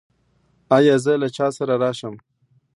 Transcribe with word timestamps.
ایا 0.75 0.95
زه 1.03 1.13
له 1.21 1.27
چا 1.35 1.47
سره 1.57 1.73
راشم؟ 1.81 2.15